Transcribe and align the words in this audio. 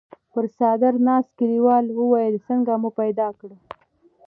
پر 0.31 0.45
څادر 0.57 0.93
ناست 1.07 1.29
کليوال 1.39 1.85
وويل: 1.99 2.35
څنګه 2.47 2.71
مو 2.81 2.89
پيدا 2.99 3.27
کړ؟ 3.39 3.49